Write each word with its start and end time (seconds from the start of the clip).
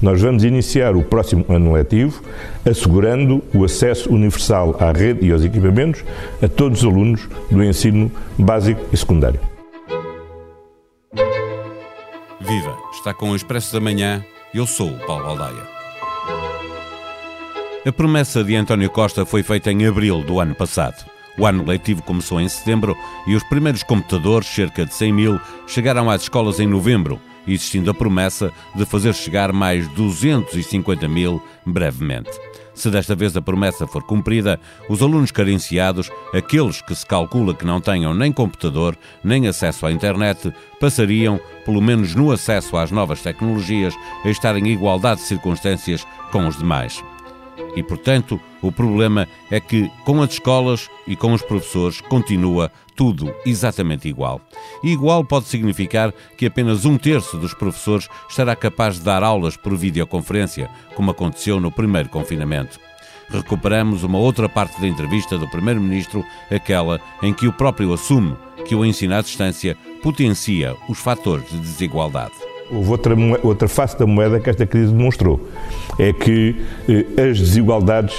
Nós 0.00 0.22
vamos 0.22 0.44
iniciar 0.44 0.96
o 0.96 1.02
próximo 1.02 1.44
ano 1.48 1.72
letivo 1.72 2.22
assegurando 2.64 3.42
o 3.54 3.64
acesso 3.64 4.10
universal 4.10 4.74
à 4.80 4.92
rede 4.92 5.26
e 5.26 5.32
aos 5.32 5.44
equipamentos 5.44 6.02
a 6.42 6.48
todos 6.48 6.82
os 6.82 6.88
alunos 6.88 7.28
do 7.50 7.62
ensino 7.62 8.10
básico 8.38 8.80
e 8.90 8.96
secundário. 8.96 9.40
Viva! 12.40 12.76
Está 12.92 13.12
com 13.12 13.30
o 13.30 13.36
Expresso 13.36 13.72
da 13.74 13.80
Manhã. 13.80 14.24
Eu 14.54 14.66
sou 14.66 14.88
o 14.88 15.06
Paulo 15.06 15.24
Baldaia. 15.24 15.68
A 17.86 17.92
promessa 17.92 18.42
de 18.42 18.56
António 18.56 18.90
Costa 18.90 19.26
foi 19.26 19.42
feita 19.42 19.70
em 19.70 19.86
abril 19.86 20.22
do 20.22 20.40
ano 20.40 20.54
passado. 20.54 21.04
O 21.38 21.46
ano 21.46 21.64
letivo 21.64 22.02
começou 22.02 22.40
em 22.40 22.48
setembro 22.48 22.96
e 23.26 23.34
os 23.34 23.42
primeiros 23.44 23.82
computadores, 23.82 24.48
cerca 24.48 24.84
de 24.84 24.94
100 24.94 25.12
mil, 25.12 25.40
chegaram 25.66 26.10
às 26.10 26.22
escolas 26.22 26.58
em 26.58 26.66
novembro, 26.66 27.20
existindo 27.46 27.90
a 27.90 27.94
promessa 27.94 28.52
de 28.74 28.84
fazer 28.84 29.14
chegar 29.14 29.52
mais 29.52 29.88
250 29.88 31.08
mil 31.08 31.42
brevemente. 31.64 32.30
Se 32.74 32.90
desta 32.90 33.14
vez 33.14 33.36
a 33.36 33.42
promessa 33.42 33.86
for 33.86 34.02
cumprida, 34.02 34.58
os 34.88 35.02
alunos 35.02 35.30
carenciados, 35.30 36.10
aqueles 36.32 36.80
que 36.80 36.94
se 36.94 37.04
calcula 37.04 37.54
que 37.54 37.66
não 37.66 37.80
tenham 37.80 38.14
nem 38.14 38.32
computador 38.32 38.96
nem 39.22 39.46
acesso 39.46 39.84
à 39.84 39.92
internet, 39.92 40.52
passariam, 40.80 41.38
pelo 41.64 41.82
menos 41.82 42.14
no 42.14 42.32
acesso 42.32 42.76
às 42.76 42.90
novas 42.90 43.20
tecnologias, 43.20 43.94
a 44.24 44.30
estar 44.30 44.56
em 44.56 44.68
igualdade 44.68 45.20
de 45.20 45.26
circunstâncias 45.26 46.06
com 46.32 46.46
os 46.46 46.56
demais. 46.56 47.02
E, 47.76 47.82
portanto, 47.82 48.40
o 48.60 48.72
problema 48.72 49.28
é 49.50 49.60
que, 49.60 49.90
com 50.04 50.22
as 50.22 50.32
escolas 50.32 50.88
e 51.06 51.14
com 51.16 51.32
os 51.32 51.42
professores, 51.42 52.00
continua 52.00 52.70
tudo 52.96 53.34
exatamente 53.46 54.08
igual. 54.08 54.40
E 54.82 54.90
igual 54.90 55.24
pode 55.24 55.46
significar 55.46 56.12
que 56.36 56.46
apenas 56.46 56.84
um 56.84 56.98
terço 56.98 57.38
dos 57.38 57.54
professores 57.54 58.08
estará 58.28 58.54
capaz 58.54 58.96
de 58.96 59.04
dar 59.04 59.22
aulas 59.22 59.56
por 59.56 59.76
videoconferência, 59.76 60.68
como 60.94 61.10
aconteceu 61.10 61.60
no 61.60 61.70
primeiro 61.70 62.08
confinamento. 62.08 62.78
Recuperamos 63.30 64.02
uma 64.02 64.18
outra 64.18 64.48
parte 64.48 64.80
da 64.80 64.88
entrevista 64.88 65.38
do 65.38 65.48
Primeiro-Ministro, 65.48 66.24
aquela 66.50 67.00
em 67.22 67.32
que 67.32 67.46
o 67.46 67.52
próprio 67.52 67.92
assume 67.92 68.36
que 68.66 68.74
o 68.74 68.84
ensino 68.84 69.14
à 69.14 69.22
distância 69.22 69.76
potencia 70.02 70.76
os 70.88 70.98
fatores 70.98 71.48
de 71.48 71.58
desigualdade. 71.58 72.49
Houve 72.70 72.90
outra, 72.90 73.14
outra 73.42 73.68
face 73.68 73.98
da 73.98 74.06
moeda 74.06 74.38
que 74.38 74.48
esta 74.48 74.66
crise 74.66 74.92
demonstrou. 74.92 75.48
É 75.98 76.12
que 76.12 76.56
eh, 76.88 77.30
as 77.30 77.38
desigualdades 77.38 78.14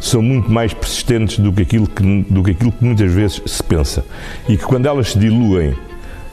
são 0.00 0.20
muito 0.20 0.50
mais 0.50 0.74
persistentes 0.74 1.38
do 1.38 1.52
que, 1.52 1.62
aquilo 1.62 1.86
que, 1.86 2.02
do 2.28 2.42
que 2.42 2.50
aquilo 2.50 2.72
que 2.72 2.84
muitas 2.84 3.10
vezes 3.12 3.42
se 3.46 3.62
pensa. 3.62 4.04
E 4.48 4.56
que 4.56 4.64
quando 4.64 4.86
elas 4.86 5.12
se 5.12 5.18
diluem 5.18 5.74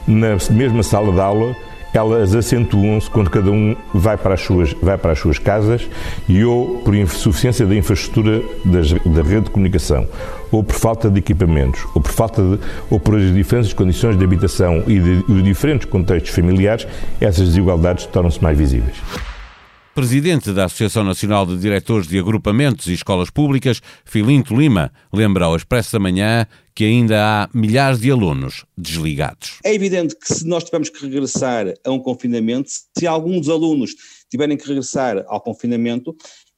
na 0.07 0.37
mesma 0.51 0.83
sala 0.83 1.11
de 1.11 1.19
aula, 1.19 1.55
elas 1.93 2.33
acentuam-se 2.35 3.09
quando 3.09 3.29
cada 3.29 3.51
um 3.51 3.75
vai 3.93 4.17
para 4.17 4.33
as 4.33 4.41
suas, 4.41 4.73
vai 4.81 4.97
para 4.97 5.11
as 5.11 5.19
suas 5.19 5.37
casas 5.37 5.87
e 6.27 6.43
ou 6.43 6.79
por 6.79 6.95
insuficiência 6.95 7.65
da 7.65 7.75
infraestrutura 7.75 8.41
das, 8.65 8.91
da 8.91 9.21
rede 9.21 9.41
de 9.41 9.51
comunicação, 9.51 10.07
ou 10.51 10.63
por 10.63 10.75
falta 10.75 11.09
de 11.09 11.19
equipamentos, 11.19 11.85
ou 11.93 12.01
por 12.01 12.11
falta 12.11 12.41
de, 12.41 12.59
ou 12.89 12.99
por 12.99 13.15
as 13.15 13.33
diferentes 13.33 13.73
condições 13.73 14.17
de 14.17 14.23
habitação 14.23 14.83
e 14.87 14.99
de, 14.99 15.23
de 15.23 15.41
diferentes 15.41 15.85
contextos 15.85 16.33
familiares, 16.33 16.87
essas 17.21 17.47
desigualdades 17.47 18.05
tornam-se 18.07 18.41
mais 18.41 18.57
visíveis. 18.57 18.95
Presidente 19.93 20.51
da 20.51 20.65
Associação 20.65 21.03
Nacional 21.03 21.45
de 21.45 21.55
Diretores 21.55 22.07
de 22.07 22.17
Agrupamentos 22.17 22.87
e 22.87 22.93
Escolas 22.93 23.29
Públicas, 23.29 23.79
Filinto 24.03 24.55
Lima, 24.55 24.91
lembra 25.13 25.45
ao 25.45 25.55
Expresso 25.55 25.91
da 25.93 25.99
Manhã 25.99 26.47
que 26.73 26.83
ainda 26.83 27.23
há 27.23 27.49
milhares 27.53 27.99
de 27.99 28.09
alunos 28.09 28.65
desligados. 28.75 29.59
É 29.63 29.71
evidente 29.71 30.15
que 30.15 30.33
se 30.33 30.47
nós 30.47 30.63
tivermos 30.63 30.89
que 30.89 30.99
regressar 30.99 31.71
a 31.85 31.91
um 31.91 31.99
confinamento, 31.99 32.71
se 32.97 33.05
alguns 33.05 33.47
alunos 33.47 33.91
tiverem 34.31 34.57
que 34.57 34.67
regressar 34.67 35.23
ao 35.27 35.39
confinamento, 35.39 36.15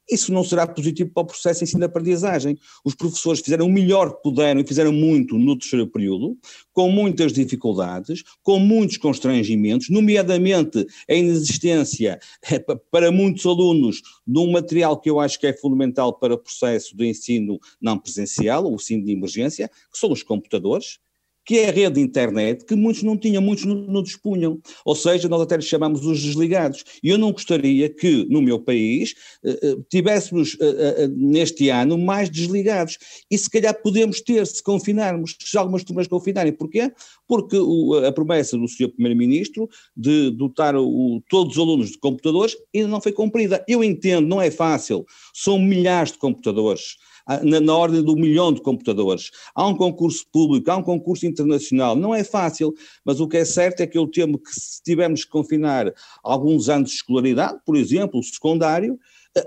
isso 0.10 0.32
não 0.32 0.44
será 0.44 0.68
positivo 0.68 1.10
para 1.12 1.24
o 1.24 1.28
processo 1.28 1.60
de 1.60 1.66
ensino-aprendizagem. 1.66 2.58
Os 2.84 2.96
professores 2.96 3.42
fizeram 3.42 3.66
o 3.66 3.72
melhor 3.72 4.16
que 4.16 4.24
puderam 4.24 4.62
e 4.62 4.68
fizeram 4.68 4.92
muito 4.92 5.38
no 5.38 5.58
terceiro 5.58 5.88
período, 5.88 6.38
com 6.74 6.90
muitas 6.90 7.34
dificuldades, 7.34 8.24
com 8.44 8.60
muitos 8.60 8.98
constrangimentos, 8.98 9.90
nomeadamente 9.90 10.86
a 11.10 11.14
inexistência 11.14 12.20
eh, 12.50 12.60
para 12.92 13.12
muitos 13.12 13.46
alunos 13.46 14.02
de 14.26 14.40
um 14.40 14.52
material 14.52 15.00
que 15.00 15.10
eu 15.10 15.20
acho 15.20 15.40
que 15.40 15.48
é 15.48 15.54
fundamental 15.54 16.14
para 16.14 16.34
o 16.34 16.38
processo 16.38 16.96
de 16.96 17.08
ensino 17.08 17.60
não 17.82 17.98
presencial, 17.98 18.66
o 18.72 18.76
ensino 18.76 19.04
de 19.04 19.12
emergência, 19.12 19.70
que 19.92 19.98
são 19.98 20.12
os 20.12 20.22
computadores 20.22 21.00
que 21.46 21.60
é 21.60 21.70
a 21.70 21.72
rede 21.72 21.96
de 21.96 22.02
internet, 22.02 22.66
que 22.66 22.76
muitos 22.76 23.04
não 23.04 23.16
tinham, 23.18 23.42
muitos 23.42 23.66
não, 23.66 23.76
não, 23.76 24.02
dispunham. 24.02 24.60
Ou 24.84 24.96
seja, 24.96 25.30
nós 25.30 25.42
até 25.42 25.56
lhes 25.56 25.66
chamamos 25.66 26.06
os 26.06 26.22
desligados. 26.22 26.84
E 27.04 27.10
eu 27.10 27.18
não 27.18 27.32
gostaria 27.32 27.88
que, 27.88 28.26
no 28.30 28.42
meu 28.42 28.60
país, 28.60 29.14
uh, 29.44 29.74
uh, 29.74 29.86
tivéssemos 29.90 30.56
uh, 30.56 31.08
neste 31.16 31.70
ano 31.70 31.98
mais 31.98 32.30
desligados. 32.30 32.98
E 33.30 33.38
se 33.38 33.50
calhar 33.50 33.80
podemos 33.82 34.22
ter, 34.22 34.46
se 34.48 34.64
confinarmos, 34.64 35.36
se 35.40 35.58
algumas 35.58 35.84
turmas 35.84 36.08
confinarem. 36.08 36.52
Porquê? 36.52 36.92
Porque 37.28 37.58
o, 37.58 37.96
a 38.06 38.12
promessa 38.12 38.58
do 38.58 38.68
Sr. 38.68 38.90
Primeiro-Ministro 38.90 39.70
de 39.96 40.32
dotar 40.32 40.76
o, 40.76 41.22
todos 41.30 41.58
os 41.58 41.60
alunos 41.62 41.92
de 41.92 41.98
computadores 41.98 42.56
ainda 42.74 42.88
não 42.88 43.02
foi 43.02 43.12
cumprida. 43.12 43.64
Eu 43.68 43.84
entendo, 43.84 44.28
não 44.28 44.42
é 44.42 44.52
fácil, 44.52 45.06
são 45.34 45.60
milhares 45.60 46.12
de 46.12 46.18
computadores 46.18 46.98
na, 47.44 47.60
na 47.60 47.76
ordem 47.76 48.04
do 48.04 48.16
milhão 48.16 48.54
de 48.54 48.62
computadores. 48.62 49.32
Há 49.54 49.68
um 49.68 49.76
concurso 49.76 50.26
público, 50.32 50.70
há 50.70 50.78
um 50.78 50.84
concurso 50.84 51.26
internacional, 51.26 51.96
não 51.96 52.14
é 52.14 52.24
fácil, 52.24 52.74
mas 53.04 53.20
o 53.20 53.28
que 53.28 53.38
é 53.38 53.46
certo 53.46 53.82
é 53.82 53.88
que 53.88 53.98
eu 53.98 54.08
temo 54.08 54.38
que 54.38 54.52
se 54.52 54.82
tivermos 54.84 55.26
que 55.26 55.32
confinar 55.32 55.92
alguns 56.24 56.70
anos 56.70 56.90
de 56.90 56.96
escolaridade, 56.98 57.60
por 57.66 57.76
exemplo, 57.76 58.20
o 58.20 58.24
secundário, 58.24 59.00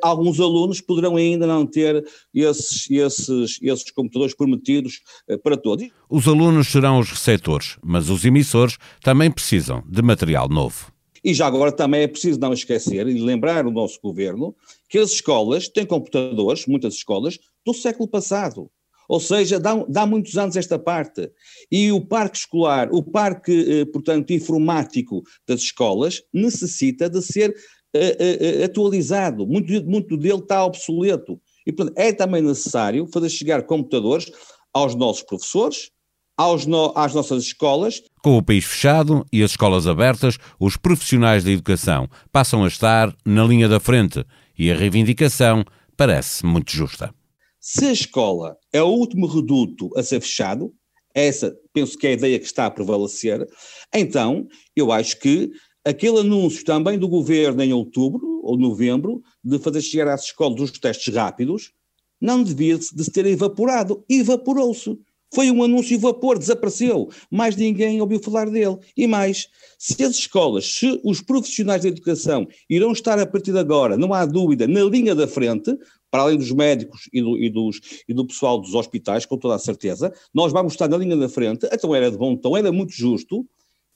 alguns 0.02 0.38
alunos 0.40 0.80
poderão 0.80 1.16
ainda 1.16 1.46
não 1.46 1.66
ter 1.66 2.04
esses, 2.34 2.90
esses, 2.90 3.58
esses 3.62 3.90
computadores 3.90 4.34
prometidos 4.34 5.00
eh, 5.28 5.36
para 5.36 5.56
todos. 5.56 5.88
Os 6.08 6.26
alunos 6.26 6.68
serão 6.68 6.98
os 6.98 7.10
receptores, 7.10 7.76
mas 7.82 8.10
os 8.10 8.24
emissores 8.24 8.76
também 9.02 9.30
precisam 9.30 9.82
de 9.88 10.02
material 10.02 10.48
novo. 10.48 10.92
E 11.24 11.34
já 11.34 11.46
agora 11.46 11.72
também 11.72 12.02
é 12.02 12.08
preciso 12.08 12.38
não 12.38 12.52
esquecer 12.52 13.06
e 13.08 13.20
lembrar 13.20 13.66
o 13.66 13.70
nosso 13.70 13.98
governo 14.00 14.54
que 14.88 14.98
as 14.98 15.10
escolas 15.12 15.68
têm 15.68 15.84
computadores, 15.84 16.66
muitas 16.66 16.94
escolas, 16.94 17.38
do 17.66 17.74
século 17.74 18.08
passado. 18.08 18.70
Ou 19.08 19.18
seja, 19.18 19.58
dá, 19.58 19.74
dá 19.88 20.04
muitos 20.04 20.36
anos 20.36 20.54
esta 20.54 20.78
parte. 20.78 21.30
E 21.72 21.90
o 21.90 22.00
parque 22.00 22.36
escolar, 22.36 22.90
o 22.92 23.02
parque, 23.02 23.80
eh, 23.80 23.84
portanto, 23.86 24.32
informático 24.32 25.22
das 25.46 25.60
escolas, 25.60 26.22
necessita 26.32 27.08
de 27.08 27.22
ser 27.22 27.54
eh, 27.94 28.16
eh, 28.60 28.64
atualizado. 28.64 29.46
Muito, 29.46 29.72
muito 29.84 30.16
dele 30.16 30.38
está 30.38 30.64
obsoleto. 30.64 31.40
E, 31.66 31.72
portanto, 31.72 31.98
é 31.98 32.12
também 32.12 32.42
necessário 32.42 33.06
fazer 33.12 33.28
chegar 33.28 33.62
computadores 33.64 34.30
aos 34.72 34.94
nossos 34.94 35.22
professores, 35.22 35.90
aos 36.36 36.66
no, 36.66 36.92
às 36.94 37.14
nossas 37.14 37.44
escolas. 37.44 38.00
Com 38.22 38.38
o 38.38 38.42
país 38.42 38.64
fechado 38.64 39.26
e 39.32 39.42
as 39.42 39.50
escolas 39.50 39.86
abertas, 39.86 40.38
os 40.60 40.76
profissionais 40.76 41.44
da 41.44 41.50
educação 41.50 42.08
passam 42.30 42.64
a 42.64 42.68
estar 42.68 43.14
na 43.24 43.44
linha 43.44 43.68
da 43.68 43.80
frente 43.80 44.24
e 44.58 44.70
a 44.70 44.76
reivindicação 44.76 45.64
parece 45.96 46.46
muito 46.46 46.70
justa. 46.70 47.12
Se 47.60 47.86
a 47.86 47.92
escola 47.92 48.56
é 48.72 48.82
o 48.82 48.86
último 48.86 49.26
reduto 49.26 49.90
a 49.96 50.02
ser 50.02 50.20
fechado, 50.20 50.72
essa 51.14 51.54
penso 51.72 51.98
que 51.98 52.06
é 52.06 52.10
a 52.10 52.14
ideia 52.14 52.38
que 52.38 52.46
está 52.46 52.66
a 52.66 52.70
prevalecer, 52.70 53.44
então 53.92 54.46
eu 54.76 54.92
acho 54.92 55.18
que 55.18 55.50
aquele 55.88 56.20
anúncio 56.20 56.64
também 56.64 56.98
do 56.98 57.08
governo 57.08 57.62
em 57.62 57.72
outubro 57.72 58.40
ou 58.42 58.58
novembro 58.58 59.22
de 59.42 59.58
fazer 59.58 59.80
chegar 59.80 60.08
às 60.08 60.24
escolas 60.24 60.60
os 60.60 60.70
testes 60.72 61.14
rápidos 61.14 61.72
não 62.20 62.42
devia 62.42 62.76
de 62.76 63.04
se 63.04 63.10
ter 63.10 63.26
evaporado. 63.26 64.04
Evaporou-se. 64.08 64.98
Foi 65.34 65.50
um 65.50 65.62
anúncio 65.62 65.94
e 65.94 65.98
vapor, 65.98 66.38
desapareceu. 66.38 67.08
Mais 67.30 67.54
ninguém 67.54 68.00
ouviu 68.00 68.18
falar 68.18 68.50
dele. 68.50 68.78
E 68.96 69.06
mais, 69.06 69.48
se 69.78 70.02
as 70.02 70.16
escolas, 70.16 70.66
se 70.66 71.00
os 71.04 71.20
profissionais 71.20 71.82
da 71.82 71.88
educação 71.88 72.48
irão 72.68 72.92
estar 72.92 73.18
a 73.18 73.26
partir 73.26 73.52
de 73.52 73.58
agora, 73.58 73.96
não 73.96 74.12
há 74.14 74.24
dúvida, 74.24 74.66
na 74.66 74.82
linha 74.84 75.14
da 75.14 75.28
frente, 75.28 75.76
para 76.10 76.22
além 76.22 76.38
dos 76.38 76.50
médicos 76.50 77.08
e 77.12 77.20
do, 77.20 77.36
e, 77.38 77.50
dos, 77.50 77.80
e 78.08 78.14
do 78.14 78.26
pessoal 78.26 78.58
dos 78.58 78.74
hospitais, 78.74 79.26
com 79.26 79.36
toda 79.36 79.54
a 79.54 79.58
certeza, 79.58 80.12
nós 80.32 80.50
vamos 80.50 80.72
estar 80.72 80.88
na 80.88 80.96
linha 80.96 81.16
da 81.16 81.28
frente, 81.28 81.68
então 81.70 81.94
era 81.94 82.10
de 82.10 82.16
bom 82.16 82.34
tom, 82.34 82.56
era 82.56 82.72
muito 82.72 82.92
justo 82.92 83.46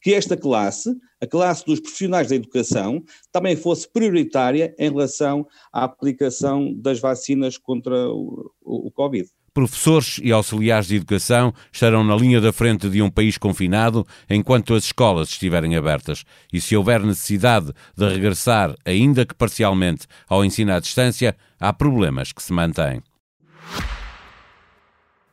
que 0.02 0.12
esta 0.12 0.36
classe, 0.36 0.90
a 1.20 1.26
classe 1.26 1.64
dos 1.64 1.80
profissionais 1.80 2.28
da 2.28 2.34
educação, 2.34 3.02
também 3.30 3.54
fosse 3.54 3.90
prioritária 3.90 4.74
em 4.78 4.90
relação 4.90 5.46
à 5.72 5.84
aplicação 5.84 6.74
das 6.74 6.98
vacinas 6.98 7.56
contra 7.56 8.08
o, 8.08 8.50
o, 8.60 8.88
o 8.88 8.90
Covid. 8.90 9.28
Professores 9.54 10.18
e 10.22 10.32
auxiliares 10.32 10.88
de 10.88 10.96
educação 10.96 11.52
estarão 11.70 12.02
na 12.02 12.16
linha 12.16 12.40
da 12.40 12.54
frente 12.54 12.88
de 12.88 13.02
um 13.02 13.10
país 13.10 13.36
confinado 13.36 14.06
enquanto 14.28 14.74
as 14.74 14.84
escolas 14.84 15.28
estiverem 15.28 15.76
abertas. 15.76 16.24
E 16.50 16.58
se 16.58 16.74
houver 16.74 17.02
necessidade 17.02 17.70
de 17.94 18.08
regressar, 18.08 18.74
ainda 18.84 19.26
que 19.26 19.34
parcialmente, 19.34 20.06
ao 20.26 20.42
ensino 20.42 20.72
à 20.72 20.80
distância, 20.80 21.36
há 21.60 21.70
problemas 21.70 22.32
que 22.32 22.42
se 22.42 22.52
mantêm. 22.52 23.02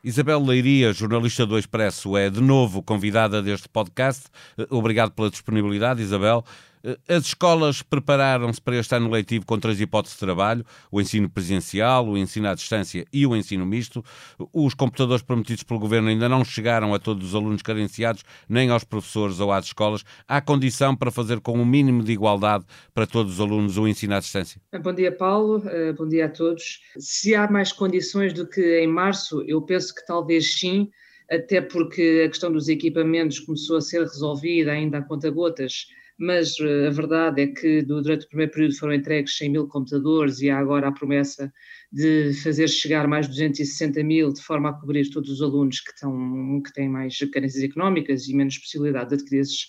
Isabel 0.02 0.42
Leiria, 0.42 0.94
jornalista 0.94 1.44
do 1.44 1.58
Expresso, 1.58 2.16
é 2.16 2.30
de 2.30 2.40
novo 2.40 2.82
convidada 2.82 3.42
deste 3.42 3.68
podcast. 3.68 4.28
Obrigado 4.70 5.10
pela 5.12 5.28
disponibilidade, 5.28 6.00
Isabel. 6.00 6.42
Eh, 6.82 6.98
as 7.08 7.26
escolas 7.26 7.82
prepararam-se 7.82 8.60
para 8.60 8.76
este 8.76 8.94
ano 8.94 9.10
letivo 9.10 9.44
com 9.46 9.58
três 9.58 9.80
hipóteses 9.80 10.16
de 10.16 10.20
trabalho: 10.20 10.64
o 10.90 11.00
ensino 11.00 11.28
presencial, 11.28 12.08
o 12.08 12.16
ensino 12.16 12.48
à 12.48 12.54
distância 12.54 13.04
e 13.12 13.26
o 13.26 13.36
ensino 13.36 13.66
misto. 13.66 14.04
Os 14.52 14.74
computadores 14.74 15.22
prometidos 15.22 15.62
pelo 15.62 15.80
governo 15.80 16.08
ainda 16.08 16.28
não 16.28 16.44
chegaram 16.44 16.94
a 16.94 16.98
todos 16.98 17.28
os 17.28 17.34
alunos 17.34 17.62
carenciados, 17.62 18.24
nem 18.48 18.70
aos 18.70 18.84
professores 18.84 19.40
ou 19.40 19.52
às 19.52 19.66
escolas. 19.66 20.04
Há 20.26 20.40
condição 20.40 20.96
para 20.96 21.10
fazer 21.10 21.40
com 21.40 21.58
o 21.58 21.62
um 21.62 21.66
mínimo 21.66 22.02
de 22.02 22.12
igualdade 22.12 22.64
para 22.94 23.06
todos 23.06 23.34
os 23.34 23.40
alunos 23.40 23.76
o 23.76 23.86
ensino 23.86 24.14
à 24.14 24.20
distância? 24.20 24.60
Bom 24.82 24.92
dia, 24.92 25.12
Paulo. 25.12 25.62
Eh, 25.66 25.92
bom 25.92 26.08
dia 26.08 26.26
a 26.26 26.28
todos. 26.28 26.80
Se 26.98 27.34
há 27.34 27.50
mais 27.50 27.72
condições 27.72 28.32
do 28.32 28.46
que 28.46 28.80
em 28.80 28.86
março, 28.86 29.42
eu 29.46 29.60
penso 29.62 29.94
que 29.94 30.04
talvez 30.06 30.58
sim 30.58 30.90
até 31.30 31.60
porque 31.60 32.24
a 32.26 32.28
questão 32.28 32.52
dos 32.52 32.68
equipamentos 32.68 33.38
começou 33.38 33.76
a 33.76 33.80
ser 33.80 34.00
resolvida 34.00 34.72
ainda 34.72 34.98
a 34.98 35.02
conta-gotas 35.02 35.86
mas 36.20 36.58
uh, 36.58 36.86
a 36.86 36.90
verdade 36.90 37.40
é 37.40 37.46
que 37.46 37.80
durante 37.80 38.26
o 38.26 38.28
primeiro 38.28 38.52
período 38.52 38.76
foram 38.76 38.92
entregues 38.92 39.38
100 39.38 39.50
mil 39.50 39.66
computadores 39.66 40.42
e 40.42 40.50
há 40.50 40.58
agora 40.58 40.88
a 40.88 40.92
promessa 40.92 41.50
de 41.90 42.34
fazer 42.34 42.68
chegar 42.68 43.08
mais 43.08 43.26
260 43.26 44.02
mil 44.04 44.30
de 44.30 44.42
forma 44.42 44.68
a 44.68 44.72
cobrir 44.74 45.08
todos 45.10 45.30
os 45.30 45.40
alunos 45.40 45.80
que, 45.80 45.90
estão, 45.90 46.60
que 46.62 46.72
têm 46.74 46.90
mais 46.90 47.18
carências 47.32 47.64
económicas 47.64 48.28
e 48.28 48.34
menos 48.34 48.58
possibilidade 48.58 49.08
de 49.08 49.14
adquirir 49.14 49.40
esses, 49.40 49.68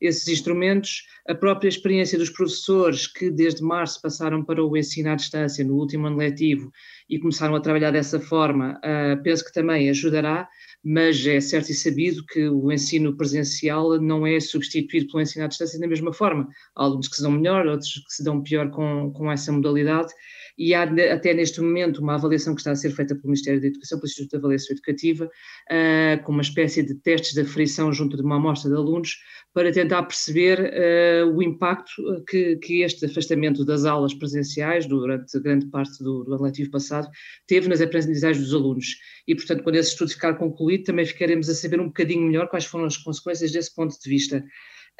esses 0.00 0.26
instrumentos, 0.26 1.06
a 1.28 1.36
própria 1.36 1.68
experiência 1.68 2.18
dos 2.18 2.30
professores 2.30 3.06
que 3.06 3.30
desde 3.30 3.62
março 3.62 4.02
passaram 4.02 4.44
para 4.44 4.62
o 4.62 4.76
ensino 4.76 5.10
à 5.10 5.14
distância 5.14 5.64
no 5.64 5.76
último 5.76 6.08
ano 6.08 6.16
letivo 6.16 6.72
e 7.08 7.20
começaram 7.20 7.54
a 7.54 7.60
trabalhar 7.60 7.92
dessa 7.92 8.18
forma, 8.18 8.80
uh, 8.80 9.22
penso 9.22 9.44
que 9.44 9.52
também 9.52 9.88
ajudará, 9.88 10.48
mas 10.84 11.24
é 11.26 11.40
certo 11.40 11.70
e 11.70 11.74
sabido 11.74 12.24
que 12.26 12.48
o 12.48 12.72
ensino 12.72 13.16
presencial 13.16 14.00
não 14.00 14.26
é 14.26 14.40
substituído 14.40 15.06
pelo 15.06 15.22
ensino 15.22 15.44
à 15.44 15.48
distância 15.48 15.78
da 15.78 15.86
mesma 15.86 16.12
forma. 16.12 16.48
Há 16.74 16.84
alunos 16.84 17.08
que 17.08 17.16
se 17.16 17.22
dão 17.22 17.30
melhor, 17.30 17.66
outros 17.66 18.02
que 18.06 18.12
se 18.12 18.24
dão 18.24 18.42
pior 18.42 18.70
com, 18.70 19.12
com 19.12 19.30
essa 19.30 19.52
modalidade, 19.52 20.12
e 20.58 20.74
há 20.74 20.82
até 21.12 21.34
neste 21.34 21.60
momento 21.60 22.00
uma 22.00 22.14
avaliação 22.14 22.54
que 22.54 22.60
está 22.60 22.72
a 22.72 22.76
ser 22.76 22.90
feita 22.90 23.14
pelo 23.14 23.28
Ministério 23.28 23.60
da 23.60 23.66
Educação, 23.66 23.98
pelo 23.98 24.08
Instituto 24.08 24.30
de 24.30 24.36
Avaliação 24.36 24.72
Educativa, 24.74 25.26
uh, 25.26 26.22
com 26.24 26.32
uma 26.32 26.42
espécie 26.42 26.82
de 26.82 26.94
testes 26.94 27.32
de 27.32 27.40
aferição 27.40 27.92
junto 27.92 28.16
de 28.16 28.22
uma 28.22 28.36
amostra 28.36 28.70
de 28.70 28.76
alunos, 28.76 29.16
para 29.54 29.70
tentar 29.70 30.02
perceber 30.04 30.60
uh, 30.60 31.36
o 31.36 31.42
impacto 31.42 32.02
que, 32.28 32.56
que, 32.56 32.82
este 32.82 33.04
afastamento 33.06 33.64
das 33.64 33.84
aulas 33.84 34.14
presenciais 34.14 34.86
durante 34.86 35.38
grande 35.40 35.66
parte 35.66 36.02
do, 36.02 36.24
do 36.24 36.34
ano 36.34 36.44
letivo 36.44 36.70
passado 36.70 37.08
teve 37.46 37.68
nas 37.68 37.80
aprendizagens 37.80 38.44
dos 38.44 38.54
alunos. 38.54 38.96
E, 39.26 39.34
portanto, 39.34 39.62
quando 39.62 39.76
esse 39.76 39.90
estudo 39.90 40.10
ficar 40.10 40.34
concluído, 40.34 40.84
também 40.84 41.04
ficaremos 41.04 41.48
a 41.48 41.54
saber 41.54 41.80
um 41.80 41.86
bocadinho 41.86 42.26
melhor 42.26 42.48
quais 42.48 42.64
foram 42.64 42.86
as 42.86 42.96
consequências 42.96 43.52
desse 43.52 43.74
ponto 43.74 43.94
de 43.98 44.08
vista. 44.08 44.42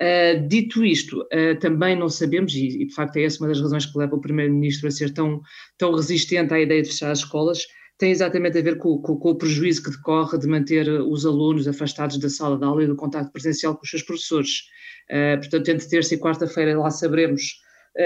Uh, 0.00 0.48
dito 0.48 0.84
isto, 0.84 1.20
uh, 1.20 1.58
também 1.60 1.96
não 1.96 2.08
sabemos, 2.08 2.54
e, 2.54 2.82
e, 2.82 2.86
de 2.86 2.94
facto 2.94 3.16
é 3.16 3.24
essa 3.24 3.38
uma 3.38 3.48
das 3.48 3.60
razões 3.60 3.86
que 3.86 3.96
leva 3.96 4.16
o 4.16 4.20
Primeiro-Ministro 4.20 4.88
a 4.88 4.90
ser 4.90 5.12
tão, 5.12 5.40
tão 5.78 5.94
resistente 5.94 6.52
à 6.52 6.60
ideia 6.60 6.82
de 6.82 6.88
fechar 6.88 7.10
as 7.10 7.18
escolas, 7.18 7.66
tem 7.98 8.10
exatamente 8.10 8.58
a 8.58 8.62
ver 8.62 8.78
com, 8.78 8.98
com, 8.98 9.16
com, 9.16 9.30
o 9.30 9.34
prejuízo 9.36 9.82
que 9.82 9.90
decorre 9.90 10.38
de 10.38 10.48
manter 10.48 10.88
os 10.88 11.24
alunos 11.24 11.68
afastados 11.68 12.18
da 12.18 12.28
sala 12.28 12.58
de 12.58 12.64
aula 12.64 12.82
e 12.82 12.86
do 12.86 12.96
contato 12.96 13.30
presencial 13.30 13.76
com 13.76 13.82
os 13.84 13.90
seus 13.90 14.02
professores. 14.02 14.62
Uh, 15.10 15.38
portanto, 15.38 15.68
entre 15.68 15.88
terça 15.88 16.14
e 16.14 16.18
quarta-feira 16.18 16.78
lá 16.78 16.90
saberemos 16.90 17.42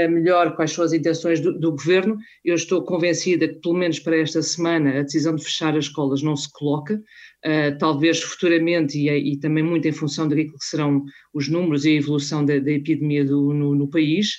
melhor 0.08 0.56
quais 0.56 0.72
são 0.72 0.84
as 0.84 0.92
intenções 0.92 1.40
do, 1.40 1.56
do, 1.58 1.70
governo. 1.70 2.16
Eu 2.44 2.54
estou 2.56 2.82
convencida 2.82 3.46
que, 3.46 3.60
pelo 3.60 3.76
menos 3.76 4.00
para 4.00 4.16
esta 4.16 4.42
semana, 4.42 4.98
a 4.98 5.02
decisão 5.02 5.36
de 5.36 5.44
fechar 5.44 5.76
as 5.76 5.84
escolas 5.84 6.22
não 6.22 6.34
se 6.34 6.50
coloca 6.52 7.00
uh, 7.46 7.78
talvez 7.78 8.20
futuramente, 8.20 8.98
e, 8.98 9.08
e, 9.08 9.38
também 9.38 9.62
muito 9.62 9.86
em 9.86 9.92
função 9.92 10.28
daquilo 10.28 10.58
que 10.58 10.64
serão 10.64 11.04
os 11.32 11.48
números 11.48 11.84
e 11.84 11.90
a 11.90 11.98
evolução 11.98 12.44
da, 12.44 12.58
da 12.58 12.70
epidemia 12.70 13.24
do, 13.24 13.52
no, 13.52 13.74
no, 13.74 13.88
país. 13.88 14.34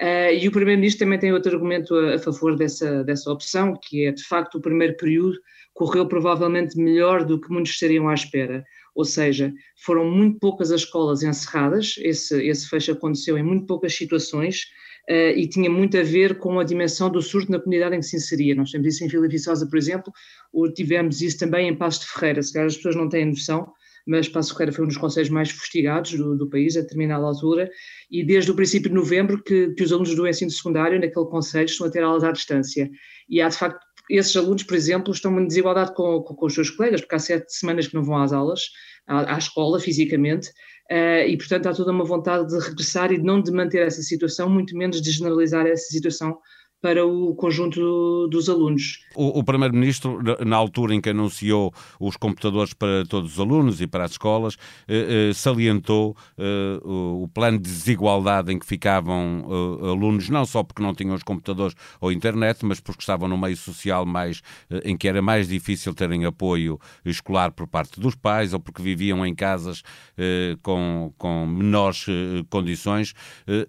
Uh, 0.00 0.34
e 0.40 0.48
o 0.48 0.52
Primeiro-Ministro 0.52 1.04
também 1.04 1.18
tem 1.18 1.32
outro 1.32 1.52
argumento 1.52 1.94
a, 1.94 2.14
a, 2.14 2.18
favor 2.18 2.56
dessa, 2.56 3.04
dessa 3.04 3.30
opção, 3.30 3.74
que 3.82 4.06
é, 4.06 4.12
de 4.12 4.22
facto, 4.24 4.56
o 4.56 4.60
primeiro 4.60 4.96
período 4.96 5.36
correu 5.74 6.06
provavelmente 6.06 6.76
melhor 6.76 7.24
do 7.24 7.40
que 7.40 7.50
muitos 7.50 7.72
estariam 7.72 8.08
à 8.08 8.14
espera. 8.14 8.64
Ou 8.94 9.04
seja, 9.04 9.52
foram 9.84 10.10
muito 10.10 10.38
poucas 10.38 10.70
as 10.70 10.82
escolas 10.82 11.22
encerradas, 11.22 11.94
esse, 11.98 12.46
esse 12.46 12.68
fecho 12.68 12.92
aconteceu 12.92 13.38
em 13.38 13.42
muito 13.42 13.66
poucas 13.66 13.94
situações, 13.94 14.66
uh, 15.08 15.36
e 15.36 15.48
tinha 15.48 15.70
muito 15.70 15.96
a 15.98 16.02
ver 16.02 16.38
com 16.38 16.58
a 16.58 16.64
dimensão 16.64 17.10
do 17.10 17.20
surto 17.22 17.50
na 17.50 17.58
comunidade 17.58 17.96
em 17.96 18.00
que 18.00 18.06
se 18.06 18.16
inseria. 18.16 18.54
Nós 18.54 18.70
temos 18.70 18.86
isso 18.86 19.04
em 19.04 19.08
Vila 19.08 19.28
Viçosa, 19.28 19.66
por 19.66 19.76
exemplo, 19.76 20.12
ou 20.52 20.72
tivemos 20.72 21.20
isso 21.20 21.38
também 21.38 21.68
em 21.68 21.76
Passo 21.76 22.00
de 22.00 22.06
Ferreira, 22.08 22.42
se 22.42 22.52
calhar 22.52 22.66
as 22.66 22.76
pessoas 22.76 22.96
não 22.96 23.08
têm 23.08 23.26
noção, 23.26 23.72
mas 24.06 24.28
Passo 24.28 24.52
Ferreira 24.52 24.72
foi 24.72 24.84
um 24.84 24.88
dos 24.88 24.96
conselhos 24.96 25.30
mais 25.30 25.50
fustigados 25.50 26.12
do, 26.12 26.36
do, 26.36 26.48
país 26.48 26.76
a 26.76 26.80
determinada 26.80 27.24
altura, 27.24 27.70
e 28.10 28.24
desde 28.24 28.50
o 28.50 28.54
princípio 28.54 28.88
de 28.88 28.94
novembro 28.94 29.42
que, 29.42 29.72
que 29.74 29.82
os 29.82 29.92
alunos 29.92 30.14
do 30.14 30.26
ensino 30.26 30.50
secundário 30.50 31.00
naquele 31.00 31.26
conselho 31.26 31.66
estão 31.66 31.86
a 31.86 31.90
ter 31.90 32.02
aulas 32.02 32.24
à 32.24 32.32
distância. 32.32 32.90
E 33.28 33.40
há, 33.40 33.48
de 33.48 33.56
facto, 33.56 33.80
esses 34.10 34.36
alunos, 34.36 34.64
por 34.64 34.76
exemplo, 34.76 35.12
estão 35.12 35.38
em 35.40 35.46
desigualdade 35.46 35.94
com, 35.94 36.20
com, 36.22 36.34
com 36.34 36.46
os 36.46 36.54
seus 36.54 36.70
colegas, 36.70 37.00
porque 37.00 37.14
há 37.14 37.18
sete 37.18 37.52
semanas 37.52 37.86
que 37.86 37.94
não 37.94 38.02
vão 38.02 38.16
às 38.16 38.32
aulas, 38.32 38.62
à, 39.06 39.34
à 39.34 39.38
escola, 39.38 39.78
fisicamente, 39.78 40.50
Uh, 40.92 41.24
e, 41.26 41.38
portanto, 41.38 41.68
há 41.68 41.72
toda 41.72 41.90
uma 41.90 42.04
vontade 42.04 42.48
de 42.48 42.58
regressar 42.58 43.10
e 43.10 43.16
não 43.16 43.40
de 43.40 43.50
manter 43.50 43.86
essa 43.86 44.02
situação, 44.02 44.50
muito 44.50 44.76
menos 44.76 45.00
de 45.00 45.10
generalizar 45.10 45.66
essa 45.66 45.86
situação 45.90 46.38
para 46.82 47.06
o 47.06 47.32
conjunto 47.36 48.26
dos 48.26 48.48
alunos. 48.48 48.98
O, 49.14 49.38
o 49.38 49.44
Primeiro-Ministro, 49.44 50.18
na 50.44 50.56
altura 50.56 50.92
em 50.92 51.00
que 51.00 51.10
anunciou 51.10 51.72
os 52.00 52.16
computadores 52.16 52.74
para 52.74 53.06
todos 53.08 53.34
os 53.34 53.40
alunos 53.40 53.80
e 53.80 53.86
para 53.86 54.04
as 54.04 54.10
escolas, 54.10 54.56
eh, 54.88 55.30
eh, 55.30 55.32
salientou 55.32 56.16
eh, 56.36 56.80
o, 56.82 57.22
o, 57.22 57.28
plano 57.28 57.58
de 57.58 57.70
desigualdade 57.70 58.52
em 58.52 58.58
que 58.58 58.66
ficavam 58.66 59.46
eh, 59.48 59.90
alunos, 59.90 60.28
não 60.28 60.44
só 60.44 60.64
porque 60.64 60.82
não 60.82 60.92
tinham 60.92 61.14
os 61.14 61.22
computadores 61.22 61.76
ou 62.00 62.10
internet, 62.10 62.64
mas 62.64 62.80
porque 62.80 63.00
estavam 63.00 63.28
no 63.28 63.38
meio 63.38 63.56
social 63.56 64.04
mais, 64.04 64.42
eh, 64.68 64.82
em 64.84 64.96
que 64.96 65.06
era 65.06 65.22
mais 65.22 65.46
difícil 65.46 65.94
terem 65.94 66.24
apoio 66.24 66.80
escolar 67.04 67.52
por 67.52 67.68
parte 67.68 68.00
dos 68.00 68.16
pais 68.16 68.52
ou 68.52 68.58
porque 68.58 68.82
viviam 68.82 69.24
em 69.24 69.36
casas 69.36 69.84
eh, 70.18 70.56
com, 70.62 71.14
com 71.16 71.46
menores 71.46 72.06
condições. 72.50 73.14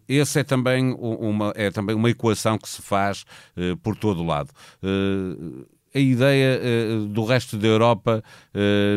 esse 0.07 0.39
é 0.39 0.43
também 0.43 0.95
uma, 0.97 1.53
é 1.55 1.69
também 1.69 1.95
uma 1.95 2.09
equação 2.09 2.57
que 2.57 2.67
se 2.67 2.81
faz 2.81 3.02
faz 3.03 3.25
uh, 3.57 3.77
por 3.77 3.95
todo 3.95 4.21
o 4.21 4.25
lado 4.25 4.51
uh, 4.81 5.65
a 5.95 5.99
ideia 5.99 6.59
uh, 6.59 7.05
do 7.07 7.23
resto 7.23 7.55
da 7.55 7.67
Europa, 7.67 8.23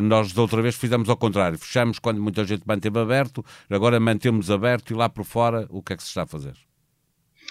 nós 0.02 0.32
da 0.32 0.40
outra 0.40 0.62
vez 0.62 0.76
fizemos 0.76 1.10
ao 1.10 1.16
contrário. 1.18 1.58
Fechamos 1.58 1.98
quando 1.98 2.22
muita 2.22 2.42
gente 2.42 2.62
manteve 2.66 2.98
aberto, 2.98 3.44
agora 3.68 4.00
mantemos 4.00 4.50
aberto 4.50 4.94
e 4.94 4.96
lá 4.96 5.06
por 5.06 5.26
fora, 5.26 5.66
o 5.68 5.82
que 5.82 5.92
é 5.92 5.96
que 5.98 6.02
se 6.02 6.08
está 6.08 6.22
a 6.22 6.26
fazer? 6.26 6.54